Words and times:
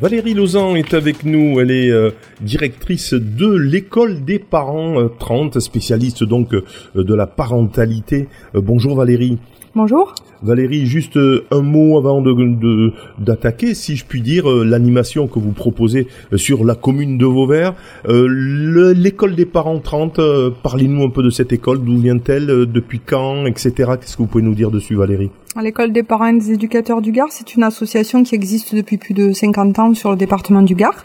Valérie 0.00 0.34
Lausanne 0.34 0.76
est 0.76 0.92
avec 0.92 1.24
nous, 1.24 1.58
elle 1.58 1.70
est 1.70 1.90
euh, 1.90 2.10
directrice 2.42 3.14
de 3.14 3.50
l'école 3.56 4.24
des 4.24 4.38
parents 4.38 5.00
euh, 5.00 5.08
30, 5.18 5.58
spécialiste 5.58 6.22
donc 6.22 6.52
euh, 6.54 6.62
de 6.94 7.14
la 7.14 7.26
parentalité. 7.26 8.28
Euh, 8.54 8.60
bonjour 8.60 8.94
Valérie. 8.96 9.38
Bonjour. 9.74 10.14
Valérie, 10.42 10.84
juste 10.86 11.16
euh, 11.16 11.44
un 11.50 11.62
mot 11.62 11.96
avant 11.98 12.20
de 12.20 12.92
d'attaquer, 13.18 13.74
si 13.74 13.96
je 13.96 14.04
puis 14.04 14.20
dire, 14.20 14.50
euh, 14.50 14.64
l'animation 14.64 15.28
que 15.28 15.38
vous 15.38 15.52
proposez 15.52 16.08
euh, 16.32 16.36
sur 16.36 16.62
la 16.64 16.74
commune 16.74 17.16
de 17.16 17.24
Vauvert. 17.24 17.74
Euh, 18.06 18.26
le- 18.28 18.92
L'école 18.92 19.34
des 19.34 19.46
parents 19.46 19.78
30, 19.78 20.18
euh, 20.18 20.50
parlez-nous 20.62 21.04
un 21.04 21.10
peu 21.10 21.22
de 21.22 21.30
cette 21.30 21.52
école, 21.54 21.82
d'où 21.82 21.96
vient-elle, 21.96 22.50
euh, 22.50 22.66
depuis 22.66 23.00
quand, 23.00 23.46
etc. 23.46 23.72
Qu'est-ce 23.98 24.16
que 24.18 24.22
vous 24.22 24.28
pouvez 24.28 24.44
nous 24.44 24.54
dire 24.54 24.70
dessus 24.70 24.94
Valérie? 24.94 25.30
L'école 25.62 25.90
des 25.90 26.02
parents 26.02 26.26
et 26.26 26.38
des 26.38 26.52
éducateurs 26.52 27.00
du 27.00 27.12
Gard, 27.12 27.28
c'est 27.30 27.54
une 27.54 27.62
association 27.62 28.22
qui 28.22 28.34
existe 28.34 28.74
depuis 28.74 28.98
plus 28.98 29.14
de 29.14 29.32
50 29.32 29.78
ans 29.78 29.88
sur 29.96 30.10
le 30.10 30.16
département 30.16 30.62
du 30.62 30.76
Gard. 30.76 31.02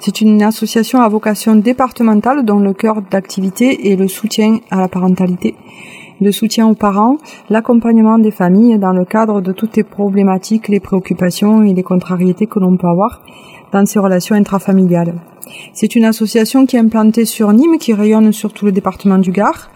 C'est 0.00 0.20
une 0.20 0.42
association 0.42 1.00
à 1.00 1.08
vocation 1.08 1.56
départementale 1.56 2.44
dont 2.44 2.58
le 2.58 2.74
cœur 2.74 3.00
d'activité 3.00 3.90
est 3.90 3.96
le 3.96 4.08
soutien 4.08 4.58
à 4.70 4.78
la 4.78 4.88
parentalité, 4.88 5.54
le 6.20 6.30
soutien 6.30 6.68
aux 6.68 6.74
parents, 6.74 7.16
l'accompagnement 7.48 8.18
des 8.18 8.30
familles 8.30 8.78
dans 8.78 8.92
le 8.92 9.06
cadre 9.06 9.40
de 9.40 9.52
toutes 9.52 9.76
les 9.76 9.82
problématiques, 9.82 10.68
les 10.68 10.80
préoccupations 10.80 11.62
et 11.62 11.72
les 11.72 11.82
contrariétés 11.82 12.46
que 12.46 12.58
l'on 12.58 12.76
peut 12.76 12.88
avoir 12.88 13.22
dans 13.74 13.84
ces 13.86 13.98
relations 13.98 14.36
intrafamiliales. 14.36 15.14
C'est 15.72 15.96
une 15.96 16.04
association 16.04 16.64
qui 16.64 16.76
est 16.76 16.78
implantée 16.78 17.24
sur 17.24 17.52
Nîmes, 17.52 17.78
qui 17.78 17.92
rayonne 17.92 18.32
sur 18.32 18.52
tout 18.52 18.64
le 18.64 18.72
département 18.72 19.18
du 19.18 19.32
Gard. 19.32 19.70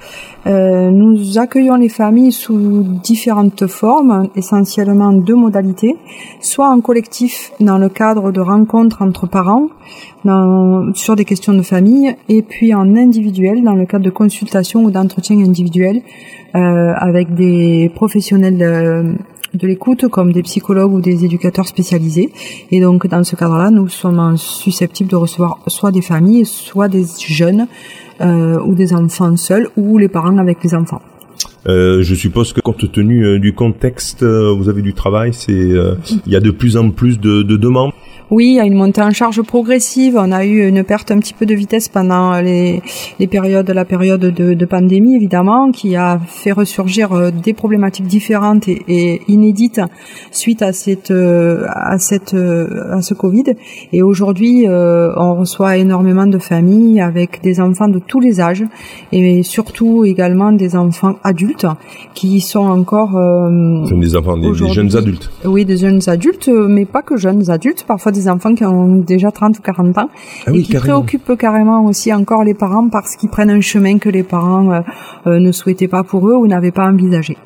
Euh, 0.46 0.90
nous 0.90 1.38
accueillons 1.38 1.74
les 1.74 1.88
familles 1.88 2.32
sous 2.32 2.84
différentes 3.02 3.66
formes, 3.66 4.28
essentiellement 4.36 5.12
deux 5.12 5.34
modalités, 5.34 5.96
soit 6.40 6.68
en 6.68 6.80
collectif 6.80 7.52
dans 7.60 7.76
le 7.78 7.88
cadre 7.88 8.30
de 8.30 8.40
rencontres 8.40 9.02
entre 9.02 9.26
parents 9.26 9.68
sur 10.94 11.16
des 11.16 11.24
questions 11.24 11.54
de 11.54 11.62
famille, 11.62 12.14
et 12.28 12.42
puis 12.42 12.74
en 12.74 12.96
individuel 12.96 13.64
dans 13.64 13.74
le 13.74 13.86
cadre 13.86 14.04
de 14.04 14.10
consultations 14.10 14.84
ou 14.84 14.90
d'entretiens 14.90 15.38
individuels 15.38 16.02
euh, 16.54 16.92
avec 16.96 17.34
des 17.34 17.90
professionnels 17.94 18.58
de, 18.58 19.16
de 19.54 19.66
l'écoute 19.66 20.08
comme 20.08 20.32
des 20.32 20.42
psychologues 20.42 20.92
ou 20.92 21.00
des 21.00 21.24
éducateurs 21.24 21.66
spécialisés. 21.66 22.30
Et 22.70 22.80
donc 22.80 23.06
dans 23.06 23.24
ce 23.24 23.36
cadre-là, 23.36 23.70
nous 23.70 23.88
sommes 23.88 24.36
susceptibles 24.36 25.10
de 25.10 25.16
recevoir 25.16 25.58
soit 25.66 25.90
des 25.90 26.02
familles, 26.02 26.44
soit 26.44 26.88
des 26.88 27.04
jeunes 27.26 27.66
euh, 28.20 28.58
ou 28.60 28.74
des 28.74 28.94
enfants 28.94 29.36
seuls 29.36 29.68
ou 29.76 29.98
les 29.98 30.08
parents 30.08 30.38
avec 30.38 30.62
les 30.64 30.74
enfants. 30.74 31.02
Euh, 31.66 32.02
je 32.02 32.14
suppose 32.14 32.52
que 32.52 32.60
compte 32.60 32.90
tenu 32.90 33.24
euh, 33.24 33.38
du 33.38 33.54
contexte, 33.54 34.24
vous 34.24 34.68
avez 34.68 34.82
du 34.82 34.94
travail, 34.94 35.32
c'est 35.32 35.52
il 35.52 36.32
y 36.32 36.36
a 36.36 36.40
de 36.40 36.50
plus 36.50 36.76
en 36.76 36.90
plus 36.90 37.18
de 37.20 37.42
demandes. 37.42 37.92
Oui, 38.30 38.46
il 38.48 38.54
y 38.54 38.60
a 38.60 38.64
une 38.64 38.74
montée 38.74 39.00
en 39.00 39.10
charge 39.10 39.40
progressive. 39.42 40.16
On 40.18 40.32
a 40.32 40.44
eu 40.44 40.68
une 40.68 40.84
perte 40.84 41.10
un 41.10 41.18
petit 41.18 41.32
peu 41.32 41.46
de 41.46 41.54
vitesse 41.54 41.88
pendant 41.88 42.40
les, 42.40 42.82
les 43.18 43.26
périodes, 43.26 43.70
la 43.70 43.84
période 43.84 44.20
de, 44.20 44.54
de 44.54 44.64
pandémie 44.66 45.14
évidemment, 45.14 45.70
qui 45.70 45.96
a 45.96 46.20
fait 46.26 46.52
ressurgir 46.52 47.12
euh, 47.12 47.30
des 47.30 47.54
problématiques 47.54 48.06
différentes 48.06 48.68
et, 48.68 48.82
et 48.88 49.22
inédites 49.28 49.80
suite 50.30 50.62
à 50.62 50.72
cette, 50.72 51.10
euh, 51.10 51.64
à 51.68 51.98
cette, 51.98 52.34
euh, 52.34 52.96
à 52.98 53.00
ce 53.00 53.14
Covid. 53.14 53.54
Et 53.92 54.02
aujourd'hui, 54.02 54.66
on 54.68 55.34
reçoit 55.34 55.76
énormément 55.76 56.26
de 56.26 56.38
familles 56.38 57.00
avec 57.00 57.40
des 57.42 57.60
enfants 57.60 57.88
de 57.88 57.98
tous 57.98 58.20
les 58.20 58.40
âges 58.40 58.64
et 59.12 59.42
surtout 59.42 60.04
également 60.04 60.52
des 60.52 60.76
enfants 60.76 61.16
adultes 61.22 61.66
qui 62.18 62.40
sont 62.40 62.66
encore 62.66 63.16
euh, 63.16 63.84
des 63.92 64.16
enfants, 64.16 64.36
des, 64.36 64.52
jeunes 64.54 64.96
adultes. 64.96 65.30
oui, 65.44 65.64
des 65.64 65.76
jeunes 65.76 66.00
adultes, 66.08 66.48
mais 66.48 66.84
pas 66.84 67.02
que 67.02 67.16
jeunes 67.16 67.48
adultes, 67.48 67.84
parfois 67.86 68.10
des 68.10 68.17
enfants 68.26 68.54
qui 68.54 68.64
ont 68.64 68.96
déjà 68.96 69.30
30 69.30 69.58
ou 69.58 69.62
40 69.62 69.98
ans 69.98 70.08
Ah 70.46 70.50
et 70.52 70.62
qui 70.62 70.72
carrément. 70.72 71.02
préoccupent 71.02 71.36
carrément 71.38 71.84
aussi 71.84 72.12
encore 72.12 72.42
les 72.42 72.54
parents 72.54 72.88
parce 72.88 73.16
qu'ils 73.16 73.28
prennent 73.28 73.50
un 73.50 73.60
chemin 73.60 73.98
que 73.98 74.08
les 74.08 74.22
parents 74.22 74.72
euh, 74.72 74.80
euh, 75.26 75.38
ne 75.38 75.52
souhaitaient 75.52 75.88
pas 75.88 76.02
pour 76.02 76.26
eux 76.28 76.34
ou 76.34 76.46
n'avaient 76.46 76.72
pas 76.72 76.86
envisagé. 76.86 77.36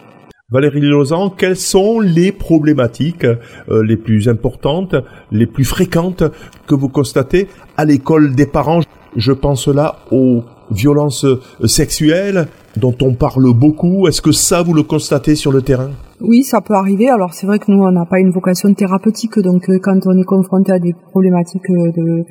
Valérie 0.51 0.81
Lausanne, 0.81 1.31
quelles 1.37 1.57
sont 1.57 1.99
les 2.01 2.31
problématiques 2.31 3.25
euh, 3.25 3.83
les 3.85 3.97
plus 3.97 4.29
importantes, 4.29 4.95
les 5.31 5.47
plus 5.47 5.65
fréquentes 5.65 6.25
que 6.67 6.75
vous 6.75 6.89
constatez 6.89 7.49
à 7.77 7.85
l'école 7.85 8.35
des 8.35 8.47
parents? 8.47 8.81
Je 9.17 9.33
pense 9.33 9.67
là 9.69 9.97
aux 10.11 10.45
violences 10.71 11.27
sexuelles 11.65 12.47
dont 12.77 12.95
on 13.03 13.15
parle 13.15 13.53
beaucoup. 13.55 14.09
Est-ce 14.09 14.23
que 14.23 14.33
ça, 14.33 14.63
vous 14.63 14.75
le 14.75 14.83
constatez 14.83 15.35
sur 15.35 15.53
le 15.53 15.63
terrain? 15.63 15.91
Oui, 16.25 16.45
ça 16.45 16.61
peut 16.61 16.75
arriver. 16.75 17.09
Alors 17.09 17.35
c'est 17.35 17.49
vrai 17.49 17.59
que 17.59 17.65
nous, 17.69 17.83
on 17.83 17.91
n'a 17.91 18.05
pas 18.05 18.21
une 18.21 18.31
vocation 18.31 18.73
thérapeutique, 18.75 19.41
donc 19.41 19.69
euh, 19.69 19.81
quand 19.83 20.07
on 20.07 20.17
est 20.17 20.25
confronté 20.25 20.71
à 20.71 20.79
des 20.79 20.95
problématiques 21.11 21.69
euh, 21.69 21.91
de, 21.91 22.25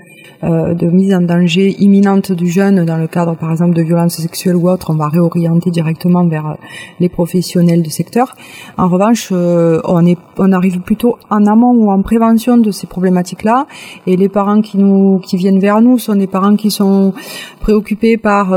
euh, 0.45 0.73
de 0.73 0.87
mise 0.87 1.13
en 1.13 1.19
danger 1.19 1.75
imminente 1.77 2.31
du 2.31 2.47
jeune 2.47 2.85
dans 2.85 2.95
le 2.95 3.07
cadre, 3.07 3.35
par 3.35 3.51
exemple, 3.51 3.75
de 3.75 3.81
violences 3.81 4.15
sexuelles 4.15 4.55
ou 4.55 4.69
autres, 4.69 4.91
on 4.91 4.95
va 4.95 5.09
réorienter 5.09 5.71
directement 5.71 6.25
vers 6.25 6.55
les 7.01 7.09
professionnels 7.09 7.81
du 7.81 7.89
secteur. 7.89 8.33
En 8.77 8.87
revanche, 8.87 9.31
on, 9.31 10.05
est, 10.05 10.17
on 10.37 10.51
arrive 10.53 10.79
plutôt 10.79 11.17
en 11.29 11.45
amont 11.45 11.73
ou 11.73 11.91
en 11.91 12.01
prévention 12.01 12.55
de 12.57 12.71
ces 12.71 12.87
problématiques-là, 12.87 13.67
et 14.07 14.15
les 14.15 14.29
parents 14.29 14.61
qui 14.61 14.77
nous, 14.77 15.19
qui 15.19 15.35
viennent 15.35 15.59
vers 15.59 15.81
nous 15.81 15.97
sont 15.97 16.15
des 16.15 16.27
parents 16.27 16.55
qui 16.55 16.71
sont 16.71 17.13
préoccupés 17.59 18.15
par 18.17 18.53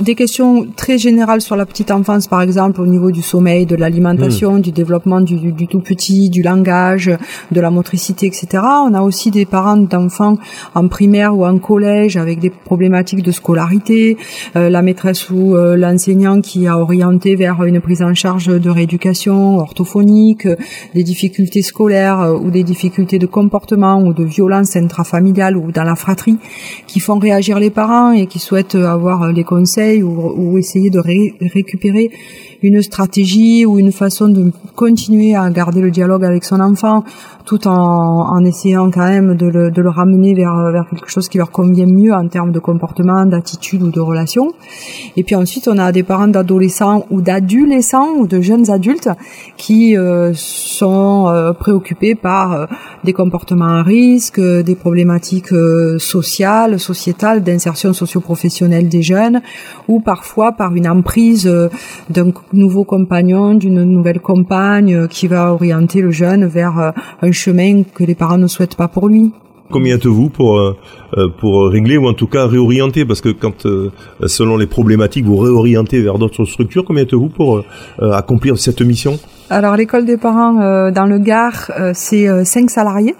des 0.00 0.14
questions 0.14 0.66
très 0.76 0.98
générales 0.98 1.40
sur 1.40 1.56
la 1.56 1.64
petite 1.66 1.90
enfance, 1.90 2.26
par 2.26 2.42
exemple, 2.42 2.80
au 2.80 2.86
niveau 2.86 3.10
du 3.10 3.22
sommeil, 3.22 3.66
de 3.66 3.76
l'alimentation, 3.76 4.58
du 4.58 4.72
développement 4.72 5.20
du, 5.20 5.36
du- 5.36 5.52
du 5.52 5.66
tout 5.68 5.80
petit, 5.80 6.28
du 6.28 6.42
langage, 6.42 7.10
de 7.52 7.60
la 7.60 7.70
motricité, 7.70 8.26
etc. 8.26 8.48
On 8.88 8.94
a 8.94 9.00
aussi 9.02 9.30
des 9.30 9.46
parents 9.46 9.76
d'enfants 9.76 10.38
en 10.74 10.88
primaire 10.88 11.36
ou 11.36 11.44
en 11.44 11.58
collège 11.58 12.16
avec 12.16 12.40
des 12.40 12.50
problématiques 12.50 13.22
de 13.22 13.30
scolarité, 13.30 14.16
euh, 14.56 14.68
la 14.70 14.82
maîtresse 14.82 15.30
ou 15.30 15.54
euh, 15.54 15.76
l'enseignant 15.76 16.40
qui 16.40 16.66
a 16.66 16.76
orienté 16.78 17.36
vers 17.36 17.62
une 17.62 17.80
prise 17.80 18.02
en 18.02 18.14
charge 18.14 18.46
de 18.46 18.70
rééducation 18.70 19.58
orthophonique, 19.58 20.46
euh, 20.46 20.56
des 20.94 21.04
difficultés 21.04 21.62
scolaires 21.62 22.34
ou 22.42 22.50
des 22.50 22.64
difficultés 22.64 23.18
de 23.18 23.26
comportement 23.26 24.02
ou 24.02 24.12
de 24.12 24.24
violence 24.24 24.74
intrafamiliale 24.76 25.56
ou 25.56 25.70
dans 25.72 25.84
la 25.84 25.94
fratrie 25.94 26.38
qui 26.88 26.98
font 26.98 27.18
réagir 27.18 27.58
les 27.60 27.70
parents 27.70 28.12
et 28.12 28.26
qui 28.26 28.38
souhaitent 28.40 28.74
avoir 28.74 29.30
les 29.32 29.44
conseils 29.44 29.59
ou, 30.02 30.32
ou 30.36 30.58
essayer 30.58 30.90
de 30.90 30.98
ré- 30.98 31.34
récupérer 31.40 32.10
une 32.62 32.82
stratégie 32.82 33.64
ou 33.64 33.78
une 33.78 33.92
façon 33.92 34.28
de 34.28 34.52
continuer 34.74 35.34
à 35.34 35.48
garder 35.50 35.80
le 35.80 35.90
dialogue 35.90 36.24
avec 36.24 36.44
son 36.44 36.60
enfant 36.60 37.04
tout 37.46 37.66
en, 37.66 37.72
en 38.36 38.44
essayant 38.44 38.90
quand 38.90 39.08
même 39.08 39.34
de 39.34 39.46
le, 39.46 39.70
de 39.70 39.82
le 39.82 39.88
ramener 39.88 40.34
vers, 40.34 40.70
vers 40.70 40.86
quelque 40.88 41.10
chose 41.10 41.28
qui 41.28 41.38
leur 41.38 41.50
convient 41.50 41.86
mieux 41.86 42.12
en 42.12 42.28
termes 42.28 42.52
de 42.52 42.58
comportement, 42.58 43.24
d'attitude 43.24 43.82
ou 43.82 43.90
de 43.90 44.00
relation. 44.00 44.52
Et 45.16 45.24
puis 45.24 45.34
ensuite, 45.34 45.66
on 45.68 45.78
a 45.78 45.90
des 45.90 46.02
parents 46.02 46.28
d'adolescents 46.28 47.06
ou 47.10 47.22
d'adolescents 47.22 48.10
ou 48.18 48.26
de 48.26 48.40
jeunes 48.40 48.70
adultes 48.70 49.08
qui 49.56 49.96
euh, 49.96 50.32
sont 50.34 51.28
euh, 51.28 51.52
préoccupés 51.52 52.14
par 52.14 52.52
euh, 52.52 52.66
des 53.04 53.12
comportements 53.14 53.64
à 53.64 53.82
risque, 53.82 54.40
des 54.40 54.74
problématiques 54.74 55.52
euh, 55.52 55.98
sociales, 55.98 56.78
sociétales, 56.78 57.42
d'insertion 57.42 57.92
socio-professionnelle 57.92 58.88
des 58.88 59.02
jeunes, 59.02 59.40
ou 59.88 60.00
parfois 60.00 60.52
par 60.52 60.74
une 60.74 60.88
emprise 60.88 61.46
euh, 61.46 61.68
d'un 62.08 62.32
nouveau 62.52 62.84
compagnon, 62.84 63.54
d'une 63.54 63.82
nouvelle 63.84 64.20
compagne 64.20 64.94
euh, 64.94 65.06
qui 65.06 65.26
va 65.26 65.52
orienter 65.52 66.00
le 66.00 66.10
jeune 66.10 66.46
vers 66.46 66.78
euh, 66.78 66.90
un 67.22 67.32
chemin 67.32 67.82
que 67.82 68.04
les 68.04 68.14
parents 68.14 68.38
ne 68.38 68.46
souhaitent 68.46 68.76
pas 68.76 68.88
pour 68.88 69.08
lui. 69.08 69.32
Combien 69.72 69.94
êtes-vous 69.94 70.30
pour 70.30 70.58
euh, 70.58 70.76
pour 71.38 71.68
régler 71.68 71.96
ou 71.96 72.08
en 72.08 72.12
tout 72.14 72.26
cas 72.26 72.46
réorienter? 72.46 73.04
Parce 73.04 73.20
que 73.20 73.28
quand 73.28 73.66
euh, 73.66 73.92
selon 74.26 74.56
les 74.56 74.66
problématiques 74.66 75.24
vous 75.24 75.36
réorientez 75.36 76.02
vers 76.02 76.18
d'autres 76.18 76.44
structures, 76.44 76.84
combien 76.84 77.04
êtes-vous 77.04 77.28
pour 77.28 77.58
euh, 77.58 78.10
accomplir 78.12 78.58
cette 78.58 78.82
mission? 78.82 79.18
Alors 79.48 79.76
l'école 79.76 80.06
des 80.06 80.16
parents 80.16 80.90
dans 80.90 81.06
le 81.06 81.18
Gard, 81.18 81.70
c'est 81.94 82.44
cinq 82.44 82.70
salariés. 82.70 83.14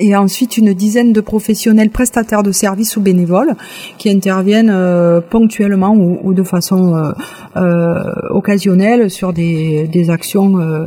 Et 0.00 0.16
ensuite 0.16 0.56
une 0.56 0.72
dizaine 0.72 1.12
de 1.12 1.20
professionnels 1.20 1.90
prestataires 1.90 2.42
de 2.42 2.50
services 2.50 2.96
ou 2.96 3.02
bénévoles 3.02 3.54
qui 3.98 4.10
interviennent 4.10 4.72
euh, 4.72 5.20
ponctuellement 5.20 5.94
ou, 5.94 6.18
ou 6.22 6.32
de 6.32 6.42
façon 6.42 6.94
euh, 6.94 7.12
euh, 7.56 8.02
occasionnelle 8.30 9.10
sur 9.10 9.34
des, 9.34 9.86
des 9.88 10.08
actions 10.08 10.58
euh, 10.58 10.86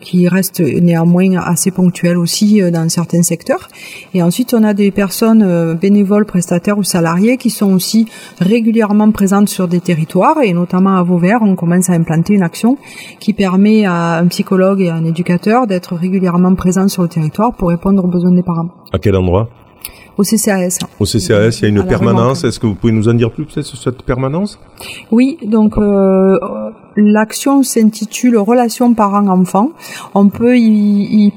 qui 0.00 0.26
restent 0.26 0.60
néanmoins 0.60 1.36
assez 1.36 1.70
ponctuelles 1.70 2.16
aussi 2.16 2.62
euh, 2.62 2.70
dans 2.70 2.88
certains 2.88 3.22
secteurs. 3.22 3.68
Et 4.14 4.22
ensuite 4.22 4.54
on 4.54 4.62
a 4.62 4.72
des 4.72 4.90
personnes 4.90 5.42
euh, 5.42 5.74
bénévoles, 5.74 6.24
prestataires 6.24 6.78
ou 6.78 6.82
salariés 6.82 7.36
qui 7.36 7.50
sont 7.50 7.74
aussi 7.74 8.06
régulièrement 8.40 9.10
présentes 9.10 9.50
sur 9.50 9.68
des 9.68 9.80
territoires 9.80 10.40
et 10.42 10.54
notamment 10.54 10.96
à 10.96 11.02
Vauvert 11.02 11.40
on 11.42 11.56
commence 11.56 11.90
à 11.90 11.92
implanter 11.92 12.32
une 12.32 12.42
action 12.42 12.78
qui 13.20 13.34
permet 13.34 13.84
à 13.84 14.16
un 14.16 14.26
psychologue 14.28 14.80
et 14.80 14.88
à 14.88 14.94
un 14.94 15.04
éducateur 15.04 15.66
d'être 15.66 15.94
régulièrement 15.94 16.54
présents 16.54 16.88
sur 16.88 17.02
le 17.02 17.08
territoire 17.08 17.52
pour 17.52 17.68
répondre 17.68 18.02
aux 18.02 18.08
besoins 18.08 18.32
des 18.32 18.45
À 18.92 18.98
quel 18.98 19.16
endroit? 19.16 19.48
Au 20.18 20.22
CCAS. 20.22 20.78
Au 20.98 21.04
CCAS, 21.04 21.58
il 21.58 21.62
y 21.62 21.64
a 21.66 21.68
une 21.68 21.84
permanence. 21.84 22.42
Est-ce 22.44 22.58
que 22.58 22.66
vous 22.66 22.74
pouvez 22.74 22.92
nous 22.92 23.06
en 23.08 23.12
dire 23.14 23.30
plus 23.30 23.44
peut-être 23.44 23.66
sur 23.66 23.76
cette 23.76 24.02
permanence? 24.02 24.58
Oui, 25.10 25.36
donc 25.44 25.76
euh, 25.76 26.38
l'action 26.96 27.62
s'intitule 27.62 28.38
Relations 28.38 28.94
parents-enfants. 28.94 29.72
On 30.14 30.30
peut 30.30 30.56
y, 30.56 31.26
y, 31.26 31.32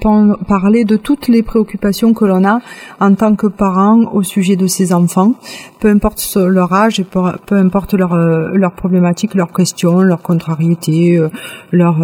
parler 0.48 0.86
de 0.86 0.96
toutes 0.96 1.28
les 1.28 1.44
préoccupations 1.44 2.14
que 2.14 2.24
l'on 2.24 2.46
a 2.46 2.62
en 3.02 3.16
tant 3.16 3.36
que 3.36 3.48
parents 3.48 4.14
au 4.14 4.24
sujet 4.24 4.56
de 4.56 4.68
ces 4.68 4.94
enfants, 4.94 5.34
peu 5.82 5.90
importe 5.90 6.38
leur 6.38 6.72
âge 6.72 7.02
et 7.02 7.04
peu, 7.04 7.20
peu 7.46 7.56
importe 7.56 7.96
leur, 7.96 8.14
euh, 8.14 8.52
leur 8.54 8.72
problématique, 8.72 9.36
leurs 9.36 9.52
questions, 9.52 10.00
leurs 10.00 10.22
contrariétés, 10.22 11.18
euh, 11.18 11.28
leurs 11.74 12.02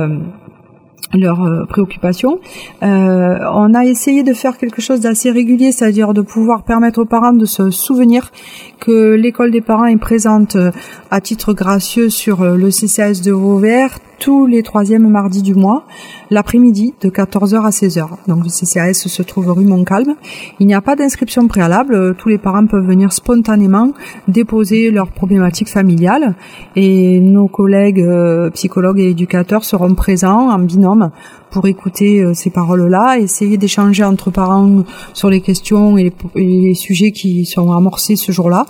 leurs 1.14 1.44
euh, 1.44 1.66
préoccupations. 1.66 2.40
Euh, 2.84 3.38
on 3.54 3.74
a 3.74 3.86
essayé 3.86 4.24
de 4.24 4.34
faire 4.34 4.58
quelque 4.58 4.82
chose 4.82 5.02
d'assez 5.02 5.32
régulier, 5.32 5.72
c'est-à-dire 5.72 6.14
de 6.14 6.22
pouvoir 6.22 6.64
permettre 6.64 7.00
aux 7.00 7.06
parents 7.06 7.34
de 7.34 7.46
se 7.46 7.72
souvenir 7.72 8.32
que 8.80 9.14
l'école 9.14 9.52
des 9.52 9.62
parents 9.62 9.86
est 9.86 9.98
présente 9.98 10.56
euh, 10.56 10.72
à 11.12 11.22
titre 11.22 11.54
gracieux 11.54 12.10
sur 12.10 12.44
le 12.44 12.70
CCAS 12.70 13.22
de 13.24 13.32
Vauvert 13.32 14.00
tous 14.20 14.46
les 14.46 14.64
troisièmes 14.64 15.08
mardis 15.10 15.42
du 15.42 15.56
mois, 15.56 15.84
l'après-midi 16.30 16.94
de 17.02 17.10
14h 17.10 17.66
à 17.66 17.70
16h. 17.70 18.08
Donc 18.28 18.44
le 18.44 18.50
CCAS 18.50 18.94
se 18.94 19.24
trouve 19.24 19.52
rue 19.52 19.66
Montcalm. 19.66 20.16
Il 20.60 20.68
n'y 20.68 20.74
a 20.74 20.82
pas 20.82 20.96
d'inscription 20.96 21.48
préalable, 21.48 22.16
tous 22.16 22.30
les 22.30 22.38
parents 22.38 22.66
peuvent 22.66 22.86
venir 22.86 23.14
spontanément 23.14 23.94
déposer 24.28 24.92
leurs 24.92 25.12
problématiques 25.12 25.70
familiales 25.70 26.36
et 26.76 27.20
nos 27.20 27.48
collègues 27.48 28.02
euh, 28.02 28.50
psychologues 28.52 29.00
et 29.00 29.10
éducateurs 29.10 29.64
seront 29.64 29.94
présents 29.96 30.50
en 30.50 30.60
binôme 30.60 31.12
pour 31.56 31.68
écouter 31.68 32.22
euh, 32.22 32.34
ces 32.34 32.50
paroles-là, 32.50 33.18
essayer 33.18 33.56
d'échanger 33.56 34.04
entre 34.04 34.30
parents 34.30 34.84
sur 35.14 35.30
les 35.30 35.40
questions 35.40 35.98
et 35.98 36.12
les, 36.36 36.74
sujets 36.74 37.14
qui 37.14 37.46
sont 37.46 37.72
amorcés 37.72 38.18
ce 38.18 38.34
jour-là. 38.34 38.66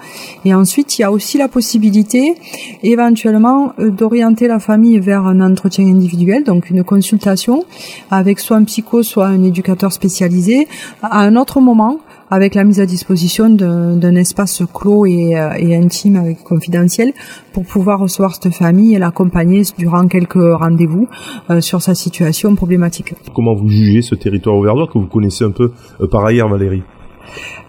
Et 0.46 0.54
ensuite, 0.54 1.00
il 1.00 1.02
y 1.02 1.04
a 1.04 1.12
aussi 1.12 1.40
la 1.40 1.48
possibilité 1.48 2.36
éventuellement 2.84 3.74
euh, 3.80 3.90
d'orienter 3.90 4.48
la 4.48 4.60
famille 4.60 5.00
vers 5.00 5.26
un 5.26 5.42
entretien 5.42 5.88
individuel, 5.88 6.44
donc 6.44 6.70
une 6.70 6.84
consultation 6.84 7.64
avec 8.12 8.40
soit 8.40 8.58
un 8.58 8.66
psycho, 8.66 9.02
soit 9.02 9.26
un 9.26 9.42
éducateur 9.42 9.92
spécialisé 9.92 10.68
à 11.02 11.22
un 11.22 11.38
autre 11.38 11.62
moment 11.62 11.98
avec 12.36 12.54
la 12.54 12.66
mise 12.66 12.82
à 12.82 12.86
disposition 12.86 13.50
d'un 13.50 14.16
espace 14.16 14.62
clos 14.74 15.06
et, 15.06 15.38
euh, 15.38 15.54
et, 15.58 15.74
intime 15.76 16.18
avec 16.18 16.44
confidentiel 16.44 17.14
pour 17.54 17.64
pouvoir 17.64 18.00
recevoir 18.00 18.36
cette 18.36 18.54
famille 18.54 18.94
et 18.94 19.00
l'accompagner 19.00 19.62
durant 19.78 20.08
quelques 20.08 20.34
rendez-vous 20.36 21.08
euh, 21.50 21.62
sur 21.62 21.82
sa 21.82 21.96
situation 21.96 22.54
problématique. 22.56 23.14
Comment 23.34 23.56
vous 23.56 23.70
jugez 23.70 24.02
ce 24.02 24.16
territoire 24.16 24.58
auvergnat 24.58 24.88
que 24.92 25.00
vous 25.00 25.08
connaissez 25.08 25.46
un 25.46 25.52
peu 25.52 25.72
euh, 26.02 26.08
par 26.08 26.26
ailleurs 26.26 26.50
Valérie? 26.50 26.84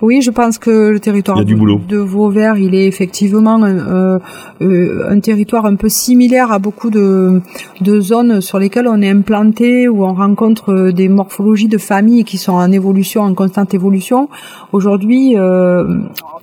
Oui, 0.02 0.20
je 0.20 0.30
pense 0.30 0.58
que 0.58 0.90
le 0.90 1.00
territoire 1.00 1.44
de 1.44 1.96
Vauvert, 1.96 2.56
il 2.58 2.74
est 2.74 2.86
effectivement 2.86 3.62
euh, 3.64 4.18
euh, 4.60 5.08
un 5.10 5.20
territoire 5.20 5.66
un 5.66 5.76
peu 5.76 5.88
similaire 5.88 6.52
à 6.52 6.58
beaucoup 6.58 6.90
de, 6.90 7.40
de 7.80 8.00
zones 8.00 8.40
sur 8.40 8.58
lesquelles 8.58 8.88
on 8.88 9.00
est 9.00 9.10
implanté, 9.10 9.88
où 9.88 10.04
on 10.04 10.14
rencontre 10.14 10.90
des 10.90 11.08
morphologies 11.08 11.68
de 11.68 11.78
familles 11.78 12.24
qui 12.24 12.38
sont 12.38 12.52
en 12.52 12.70
évolution, 12.72 13.22
en 13.22 13.34
constante 13.34 13.74
évolution. 13.74 14.28
Aujourd'hui, 14.72 15.36
euh, 15.36 15.84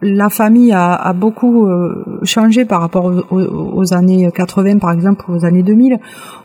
la 0.04 0.30
famille 0.30 0.72
a, 0.74 0.94
a 0.94 1.14
beaucoup 1.14 1.66
euh, 1.66 2.20
changé 2.24 2.66
par 2.66 2.82
rapport 2.82 3.06
aux, 3.32 3.40
aux, 3.40 3.94
années 3.94 4.30
80, 4.34 4.80
par 4.80 4.92
exemple, 4.92 5.26
aux 5.30 5.46
années 5.46 5.64
2000. 5.64 5.98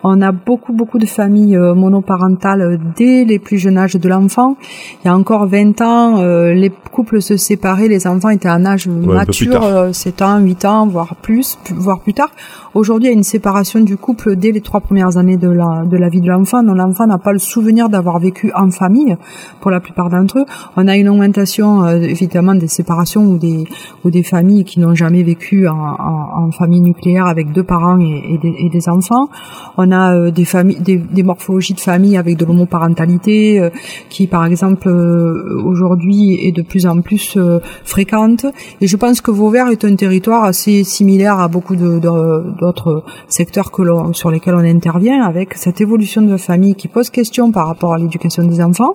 On 0.04 0.20
a 0.22 0.32
beaucoup, 0.32 0.72
beaucoup 0.72 0.98
de 0.98 1.06
familles 1.06 1.56
euh, 1.56 1.74
monoparentales 1.74 2.78
dès 2.96 3.24
les 3.24 3.38
plus 3.38 3.58
jeunes 3.58 3.78
âges 3.78 3.96
de 3.96 4.08
l'enfant. 4.08 4.56
Il 5.02 5.08
y 5.08 5.10
a 5.10 5.16
encore 5.16 5.46
20 5.46 5.80
ans, 5.80 6.18
euh, 6.18 6.54
les 6.58 6.70
couples 6.92 7.22
se 7.22 7.36
séparaient, 7.36 7.88
les 7.88 8.06
enfants 8.06 8.30
étaient 8.30 8.50
en 8.50 8.64
âge 8.64 8.88
mature, 8.88 9.88
7 9.92 10.22
ans, 10.22 10.38
8 10.38 10.64
ans, 10.64 10.86
voire 10.86 11.16
plus, 11.16 11.58
voire 11.74 12.00
plus 12.00 12.14
tard. 12.14 12.30
Aujourd'hui, 12.74 13.08
il 13.08 13.10
y 13.12 13.14
a 13.14 13.16
une 13.16 13.24
séparation 13.24 13.80
du 13.80 13.96
couple 13.96 14.36
dès 14.36 14.52
les 14.52 14.60
trois 14.60 14.80
premières 14.80 15.16
années 15.16 15.36
de 15.36 15.48
la, 15.48 15.84
de 15.84 15.96
la 15.96 16.08
vie 16.08 16.20
de 16.20 16.28
l'enfant. 16.28 16.62
Donc 16.62 16.76
l'enfant 16.76 17.06
n'a 17.06 17.18
pas 17.18 17.32
le 17.32 17.38
souvenir 17.38 17.88
d'avoir 17.88 18.18
vécu 18.18 18.52
en 18.54 18.70
famille, 18.70 19.16
pour 19.60 19.70
la 19.70 19.80
plupart 19.80 20.10
d'entre 20.10 20.40
eux. 20.40 20.44
On 20.76 20.86
a 20.86 20.96
une 20.96 21.08
augmentation, 21.08 21.86
évidemment, 21.88 22.54
des 22.54 22.68
séparations 22.68 23.22
ou 23.22 23.38
des 23.38 23.64
ou 24.04 24.10
des 24.10 24.22
familles 24.22 24.64
qui 24.64 24.80
n'ont 24.80 24.94
jamais 24.94 25.22
vécu 25.22 25.68
en, 25.68 26.50
famille 26.52 26.80
nucléaire 26.80 27.26
avec 27.26 27.52
deux 27.52 27.62
parents 27.62 27.98
et, 28.00 28.68
des, 28.68 28.88
enfants. 28.88 29.28
On 29.76 29.90
a 29.92 30.14
euh, 30.14 30.30
des 30.30 30.44
familles, 30.44 30.80
des, 30.80 31.22
morphologies 31.22 31.74
de 31.74 31.80
famille 31.80 32.16
avec 32.16 32.36
de 32.36 32.44
l'homoparentalité 32.44 33.60
euh, 33.60 33.70
qui, 34.08 34.26
par 34.26 34.46
exemple, 34.46 34.88
euh, 34.88 35.62
aujourd'hui 35.64 36.47
de 36.52 36.62
plus 36.62 36.86
en 36.86 37.00
plus 37.00 37.38
fréquente. 37.84 38.46
Et 38.80 38.86
je 38.86 38.96
pense 38.96 39.20
que 39.20 39.30
Vauvert 39.30 39.68
est 39.68 39.84
un 39.84 39.94
territoire 39.94 40.44
assez 40.44 40.84
similaire 40.84 41.38
à 41.38 41.48
beaucoup 41.48 41.76
d'autres 41.76 43.04
secteurs 43.28 43.70
que 43.70 43.82
sur 44.12 44.30
lesquels 44.30 44.54
on 44.54 44.64
intervient, 44.64 45.22
avec 45.22 45.54
cette 45.54 45.80
évolution 45.80 46.22
de 46.22 46.36
famille 46.36 46.74
qui 46.74 46.88
pose 46.88 47.10
question 47.10 47.50
par 47.52 47.66
rapport 47.66 47.94
à 47.94 47.98
l'éducation 47.98 48.44
des 48.44 48.60
enfants, 48.60 48.94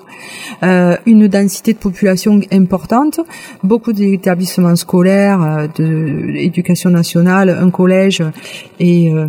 une 0.61 1.27
densité 1.27 1.73
de 1.73 1.79
population 1.79 2.39
importante, 2.51 3.19
beaucoup 3.63 3.93
d'établissements 3.93 4.33
établissement 4.33 4.75
scolaire, 4.75 5.41
euh, 5.41 5.67
de 5.77 6.31
l'éducation 6.31 6.89
nationale, 6.89 7.49
un 7.49 7.69
collège, 7.69 8.23
et, 8.79 9.11
euh, 9.11 9.27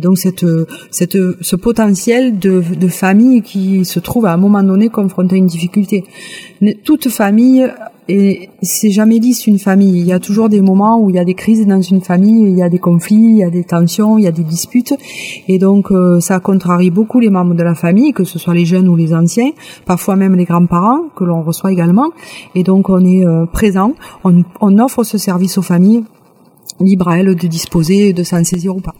donc 0.00 0.18
cette, 0.18 0.44
ce 0.90 1.56
potentiel 1.56 2.38
de, 2.38 2.62
de 2.78 2.88
famille 2.88 3.42
qui 3.42 3.84
se 3.84 4.00
trouve 4.00 4.26
à 4.26 4.32
un 4.32 4.36
moment 4.36 4.62
donné 4.62 4.88
confrontée 4.88 5.36
à 5.36 5.38
une 5.38 5.46
difficulté. 5.46 6.04
Toute 6.84 7.08
famille 7.08 7.61
et 8.08 8.50
c'est 8.62 8.90
jamais 8.90 9.18
lisse 9.18 9.46
une 9.46 9.58
famille. 9.58 10.00
Il 10.00 10.06
y 10.06 10.12
a 10.12 10.18
toujours 10.18 10.48
des 10.48 10.60
moments 10.60 10.98
où 11.00 11.10
il 11.10 11.16
y 11.16 11.18
a 11.18 11.24
des 11.24 11.34
crises 11.34 11.66
dans 11.66 11.80
une 11.80 12.00
famille, 12.00 12.50
il 12.50 12.56
y 12.56 12.62
a 12.62 12.68
des 12.68 12.78
conflits, 12.78 13.14
il 13.14 13.36
y 13.36 13.44
a 13.44 13.50
des 13.50 13.64
tensions, 13.64 14.18
il 14.18 14.24
y 14.24 14.26
a 14.26 14.32
des 14.32 14.42
disputes, 14.42 14.94
et 15.48 15.58
donc 15.58 15.90
euh, 15.92 16.20
ça 16.20 16.40
contrarie 16.40 16.90
beaucoup 16.90 17.20
les 17.20 17.30
membres 17.30 17.54
de 17.54 17.62
la 17.62 17.74
famille, 17.74 18.12
que 18.12 18.24
ce 18.24 18.38
soit 18.38 18.54
les 18.54 18.64
jeunes 18.64 18.88
ou 18.88 18.96
les 18.96 19.14
anciens, 19.14 19.50
parfois 19.86 20.16
même 20.16 20.34
les 20.34 20.44
grands-parents 20.44 21.04
que 21.16 21.24
l'on 21.24 21.42
reçoit 21.42 21.72
également. 21.72 22.10
Et 22.54 22.64
donc 22.64 22.88
on 22.88 23.04
est 23.04 23.24
euh, 23.24 23.46
présent, 23.46 23.92
on, 24.24 24.42
on 24.60 24.78
offre 24.78 25.04
ce 25.04 25.16
service 25.18 25.56
aux 25.58 25.62
familles, 25.62 26.04
libre 26.80 27.08
à 27.08 27.18
elles 27.18 27.34
de 27.34 27.46
disposer, 27.46 28.12
de 28.12 28.24
s'en 28.24 28.42
saisir 28.42 28.76
ou 28.76 28.80
pas. 28.80 28.94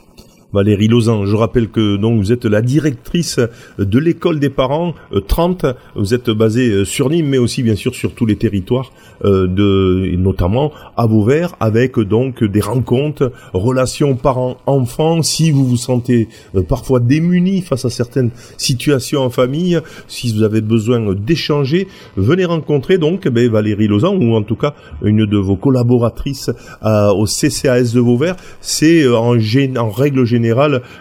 Valérie 0.52 0.88
Lausanne. 0.88 1.24
Je 1.24 1.34
rappelle 1.34 1.68
que 1.68 1.96
donc 1.96 2.18
vous 2.18 2.30
êtes 2.30 2.44
la 2.44 2.60
directrice 2.60 3.40
de 3.78 3.98
l'école 3.98 4.38
des 4.38 4.50
parents 4.50 4.94
30. 5.28 5.64
Euh, 5.64 5.72
vous 5.96 6.12
êtes 6.12 6.28
basée 6.28 6.68
euh, 6.68 6.84
sur 6.84 7.08
Nîmes, 7.08 7.28
mais 7.28 7.38
aussi 7.38 7.62
bien 7.62 7.74
sûr 7.74 7.94
sur 7.94 8.14
tous 8.14 8.26
les 8.26 8.36
territoires 8.36 8.92
euh, 9.24 9.46
de, 9.46 10.14
notamment 10.16 10.72
à 10.96 11.06
Vauvert, 11.06 11.54
avec 11.58 11.98
donc 11.98 12.44
des 12.44 12.60
rencontres, 12.60 13.32
relations 13.54 14.14
parents-enfants. 14.14 15.22
Si 15.22 15.50
vous 15.50 15.66
vous 15.66 15.76
sentez 15.76 16.28
parfois 16.68 17.00
démunis 17.00 17.62
face 17.62 17.86
à 17.86 17.90
certaines 17.90 18.30
situations 18.58 19.22
en 19.22 19.30
famille, 19.30 19.80
si 20.06 20.32
vous 20.32 20.42
avez 20.42 20.60
besoin 20.60 21.14
d'échanger, 21.14 21.88
venez 22.16 22.44
rencontrer 22.44 22.98
donc 22.98 23.26
ben, 23.28 23.50
Valérie 23.50 23.88
Lausanne 23.88 24.22
ou 24.22 24.34
en 24.34 24.42
tout 24.42 24.56
cas 24.56 24.74
une 25.02 25.24
de 25.24 25.38
vos 25.38 25.56
collaboratrices 25.56 26.50
au 26.82 27.24
CCAS 27.26 27.92
de 27.94 28.00
Vauvert. 28.00 28.36
C'est 28.60 29.08
en, 29.08 29.36
en 29.36 29.90
règle 29.90 30.24
générale 30.24 30.41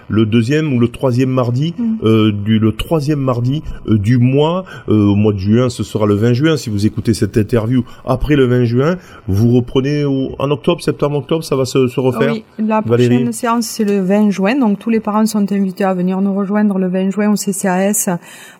le 0.09 0.25
deuxième 0.25 0.73
ou 0.73 0.79
le 0.79 0.87
troisième 0.87 1.29
mardi 1.29 1.73
mm. 1.77 1.97
euh, 2.03 2.31
du 2.31 2.59
le 2.59 2.71
troisième 2.73 3.19
mardi 3.19 3.63
euh, 3.87 3.97
du 3.97 4.17
mois 4.17 4.65
euh, 4.89 5.11
au 5.11 5.15
mois 5.15 5.33
de 5.33 5.37
juin 5.37 5.69
ce 5.69 5.83
sera 5.83 6.05
le 6.05 6.15
20 6.15 6.33
juin. 6.33 6.57
Si 6.57 6.69
vous 6.69 6.85
écoutez 6.85 7.13
cette 7.13 7.37
interview 7.37 7.83
après 8.05 8.35
le 8.35 8.45
20 8.45 8.65
juin 8.65 8.97
vous 9.27 9.51
reprenez 9.51 10.05
en 10.05 10.51
octobre 10.51 10.81
septembre 10.81 11.17
octobre 11.17 11.43
ça 11.43 11.55
va 11.55 11.65
se, 11.65 11.99
refaire? 11.99 12.33
Oui 12.33 12.43
la 12.59 12.81
prochaine 12.81 13.31
séance 13.31 13.65
c'est 13.65 13.85
le 13.85 14.01
20 14.01 14.29
juin. 14.29 14.55
Donc 14.55 14.79
tous 14.79 14.89
les 14.89 14.99
parents 14.99 15.25
sont 15.25 15.51
invités 15.51 15.83
à 15.83 15.93
venir 15.93 16.21
nous 16.21 16.33
rejoindre 16.33 16.77
le 16.77 16.87
20 16.87 17.11
juin 17.11 17.31
au 17.31 17.35
CCAS 17.35 18.09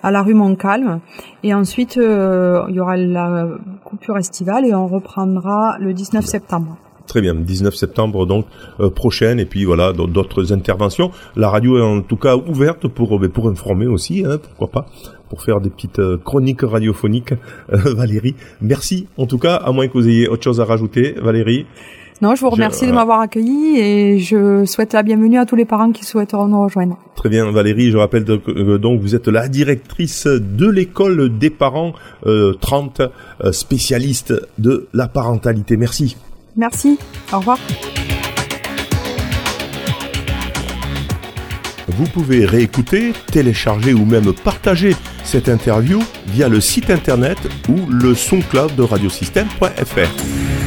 à 0.03 0.11
la 0.11 0.21
rue 0.21 0.33
Montcalm. 0.33 1.00
Et 1.43 1.53
ensuite 1.53 1.95
il 1.95 2.75
y 2.75 2.79
aura 2.79 2.97
la 2.97 3.47
coupure 3.83 4.17
estivale 4.17 4.65
et 4.65 4.73
on 4.73 4.88
reprendra 4.88 5.77
le 5.79 5.93
19 5.93 6.25
septembre 6.25 6.77
Très 7.08 7.22
bien, 7.22 7.36
19 7.36 7.75
septembre 7.75 8.25
donc 8.25 8.46
euh, 8.79 8.89
prochaine 8.89 9.39
et 9.39 9.46
puis 9.46 9.65
voilà 9.65 9.91
d'autres 9.93 10.53
interventions. 10.53 11.12
La 11.36 11.50
radio 11.50 11.77
est 11.77 11.81
en 11.81 12.01
tout 12.01 12.15
cas 12.15 12.36
ouverte 12.36 12.88
pour 12.88 13.17
euh, 13.17 13.29
pour 13.29 13.50
informer 13.50 13.88
aussi, 13.88 14.24
hein, 14.25 14.38
pourquoi 14.38 14.67
pas, 14.70 14.89
pour 15.29 15.41
faire 15.41 15.62
des 15.62 15.70
petites 15.70 16.00
euh, 16.00 16.17
chroniques 16.17 16.62
radiophoniques. 16.62 17.34
Valérie, 17.70 18.36
merci 18.62 19.08
en 19.17 19.25
tout 19.25 19.39
cas, 19.39 19.55
à 19.55 19.72
moins 19.72 19.88
que 19.88 19.93
vous 19.93 20.08
ayez 20.08 20.27
autre 20.27 20.43
chose 20.43 20.62
à 20.62 20.65
rajouter, 20.65 21.15
Valérie. 21.22 21.65
Non, 22.22 22.36
je 22.36 22.41
vous 22.41 22.51
remercie 22.51 22.86
de 22.86 22.91
m'avoir 22.91 23.20
accueilli 23.20 23.79
et 23.79 24.20
je 24.20 24.63
souhaite 24.65 24.93
la 24.93 25.01
bienvenue 25.01 25.39
à 25.39 25.48
tous 25.48 25.55
les 25.55 25.65
parents 25.65 25.91
qui 25.91 26.05
souhaiteront 26.05 26.48
nous 26.48 26.62
rejoindre. 26.62 27.00
Très 27.15 27.29
bien, 27.29 27.50
Valérie, 27.50 27.89
je 27.89 27.98
rappelle 27.98 28.25
que 28.25 28.77
donc 28.77 29.01
vous 29.01 29.15
êtes 29.15 29.27
la 29.27 29.48
directrice 29.48 30.27
de 30.27 30.70
l'école 30.70 31.36
des 31.39 31.50
parents 31.50 31.93
30, 32.24 33.01
spécialiste 33.51 34.36
de 34.60 34.88
la 34.93 35.08
parentalité. 35.08 35.77
Merci. 35.77 36.15
Merci. 36.55 36.98
Au 37.31 37.39
revoir. 37.39 37.58
Vous 41.88 42.05
pouvez 42.05 42.46
réécouter, 42.46 43.13
télécharger 43.31 43.93
ou 43.93 44.05
même 44.05 44.34
partager 44.34 44.96
cette 45.24 45.50
interview 45.50 46.01
via 46.27 46.50
le 46.50 46.62
site 46.62 46.89
internet 46.89 47.38
ou 47.70 47.86
le 47.89 48.15
SoundCloud 48.15 48.75
de 48.75 48.84
radiosystème.fr. 48.84 50.61